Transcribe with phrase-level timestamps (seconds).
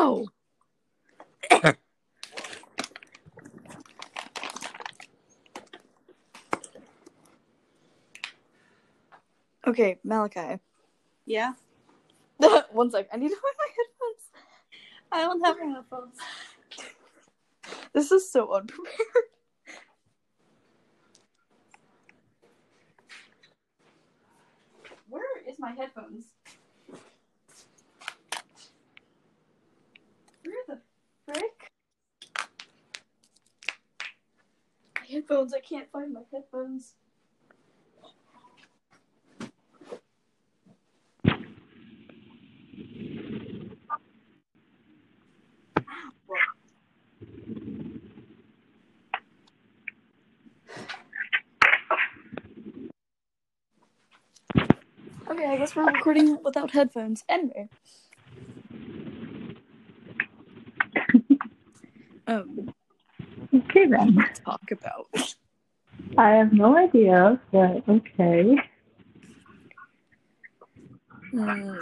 [9.66, 10.58] Okay, Malachi.
[11.26, 11.52] Yeah.
[12.72, 13.08] One sec.
[13.12, 14.30] I need to find my headphones.
[15.12, 16.16] I don't have my headphones.
[17.92, 18.88] This is so unprepared.
[25.10, 26.24] Where is my headphones?
[35.20, 35.52] Headphones.
[35.52, 36.94] I can't find my headphones.
[55.28, 57.24] Okay, I guess we're recording without headphones.
[57.28, 57.68] Anyway.
[62.26, 62.72] Um,
[63.70, 64.18] Okay then.
[64.44, 65.06] talk about.
[66.18, 68.56] I have no idea, but okay.
[71.30, 71.78] Hmm.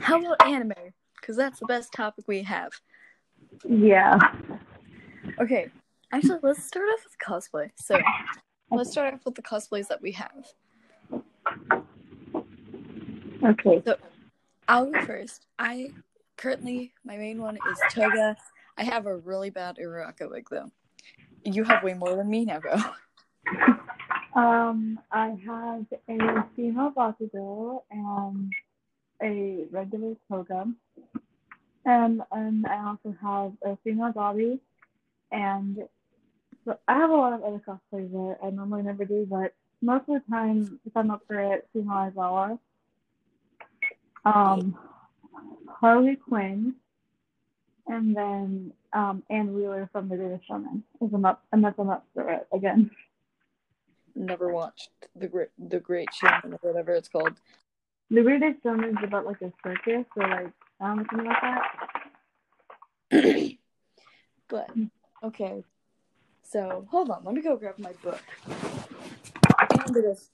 [0.00, 0.72] How about anime?
[1.18, 2.72] Because that's the best topic we have.
[3.66, 4.18] Yeah.
[5.40, 5.70] Okay,
[6.12, 7.70] actually, let's start off with cosplay.
[7.76, 7.98] So,
[8.70, 10.46] let's start off with the cosplays that we have.
[13.44, 13.82] Okay.
[13.86, 13.96] So,
[14.68, 15.46] I'll go first.
[15.58, 15.92] I
[16.42, 18.36] currently my main one is Toga.
[18.76, 20.70] I have a really bad Uraka wig though.
[21.44, 22.60] You have way more than me now.
[22.60, 22.76] Go.
[24.34, 28.50] Um, I have a female Bakugo and
[29.22, 30.72] a regular toga.
[31.84, 34.58] And and I also have a female Dabi
[35.30, 35.80] and
[36.64, 40.08] but I have a lot of other cosplays that I normally never do, but most
[40.08, 42.58] of the time if I'm up for it, female Aizawa.
[44.24, 44.78] Um
[45.68, 46.74] Harley Quinn
[47.86, 50.84] and then um Anne Wheeler from The Greatest Showman.
[51.00, 52.90] If I'm up unless I'm up for it again.
[54.14, 57.32] Never watched the great the Great Showman or whatever it's called.
[58.10, 61.40] The Greatest Showman is about like a circus or like know something like
[63.10, 63.52] that.
[64.48, 64.68] But
[65.24, 65.64] okay,
[66.42, 67.24] so hold on.
[67.24, 68.20] Let me go grab my book.
[69.86, 70.28] And it is.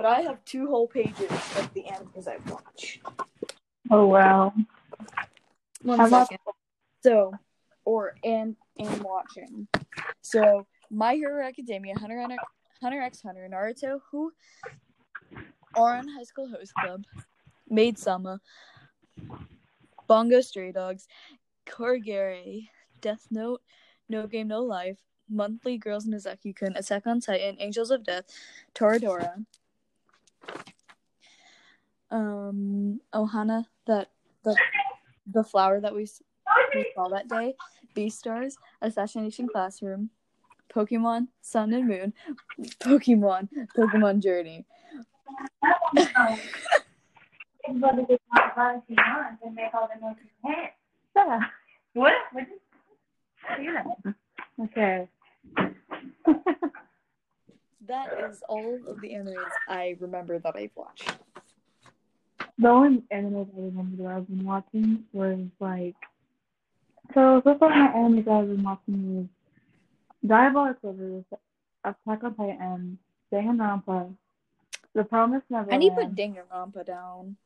[0.00, 3.00] But I have two whole pages of the animes I've watched.
[3.90, 4.54] Oh wow.
[5.82, 6.30] One about-
[7.02, 7.34] So,
[7.84, 9.68] or and and watching.
[10.22, 12.38] So, My Hero Academia, Hunter Hunter,
[12.80, 14.32] Hunter x Hunter, Naruto, who
[15.74, 17.04] are on High School Host Club,
[17.68, 18.40] Maid Sama,
[20.06, 21.08] Bungo Stray Dogs,
[21.66, 22.70] Korigare,
[23.02, 23.60] Death Note,
[24.08, 28.24] No Game No Life, Monthly Girls Nozaki Kun, Attack on Titan, Angels of Death,
[28.74, 29.44] Toradora,
[32.10, 34.10] um, Ohana, that
[34.44, 34.56] the
[35.32, 36.08] the flower that we
[36.74, 37.54] we saw that day,
[37.94, 40.10] Beastars, Assassination Classroom,
[40.74, 42.12] Pokemon Sun and Moon,
[42.80, 44.66] Pokemon Pokemon Journey.
[51.16, 51.40] Yeah.
[51.94, 52.12] What?
[53.60, 53.82] Yeah.
[54.62, 55.08] Okay.
[57.90, 61.12] That is all of the animes I remember that I've watched.
[62.56, 65.96] the only anime I remember that I've been watching was like
[67.14, 71.24] so so far my anime that I've been watching is Diabolik Lovers,
[71.84, 72.98] Attack on Titan,
[73.32, 74.14] Danganronpa,
[74.94, 77.36] The Promise Neverland, I need to put Danganronpa down.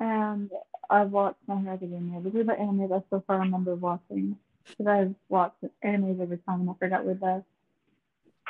[0.00, 0.50] and
[0.88, 2.20] I've watched My Hero Academia.
[2.22, 4.36] These are the anime that so far I remember watching.
[4.66, 7.44] Because I've watched animes every time and I forgot what best.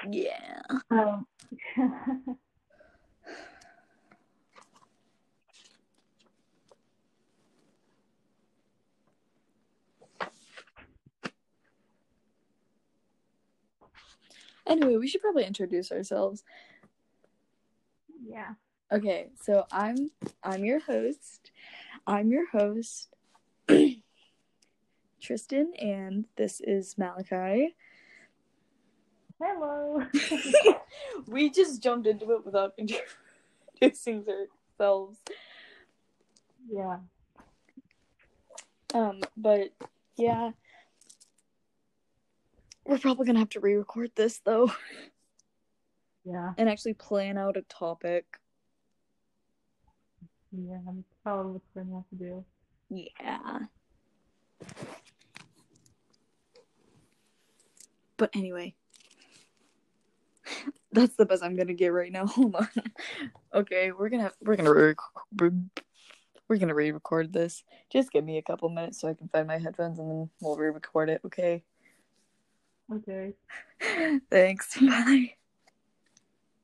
[0.09, 0.63] Yeah.
[0.91, 1.25] Oh.
[1.77, 1.91] So
[14.67, 16.45] Anyway, we should probably introduce ourselves.
[18.25, 18.55] yeah.
[18.93, 20.11] Okay, so I'm
[20.43, 21.51] I'm your host.
[22.07, 23.09] I'm your host,
[25.21, 27.75] Tristan, and this is Malachi.
[29.41, 30.03] Hello.
[31.27, 32.75] we just jumped into it without
[33.81, 34.25] introducing
[34.79, 35.19] ourselves.
[36.71, 36.99] yeah.
[38.93, 39.71] Um, but
[40.17, 40.51] yeah,
[42.85, 44.71] we're probably gonna have to re-record this though,
[46.25, 46.55] Yeah.
[46.59, 48.27] and actually plan out a topic.
[50.51, 50.79] Yeah.
[50.85, 52.45] That's probably what we're gonna have to do.
[52.91, 53.59] Yeah.
[58.17, 58.75] But anyway,
[60.93, 62.27] that's the best I'm gonna get right now.
[62.27, 62.69] Hold on.
[63.55, 64.97] Okay, we're gonna we're gonna rec-
[66.49, 67.63] we're gonna re-record this.
[67.93, 70.57] Just give me a couple minutes so I can find my headphones, and then we'll
[70.57, 71.21] re-record it.
[71.25, 71.63] Okay.
[72.93, 73.35] Okay.
[74.31, 74.79] Thanks.
[74.81, 75.35] Bye.